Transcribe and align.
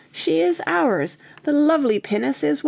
she 0.11 0.41
is 0.41 0.59
ours! 0.65 1.15
The 1.43 1.51
lovely 1.51 1.99
pinnace 1.99 2.43
is 2.43 2.59
won! 2.59 2.59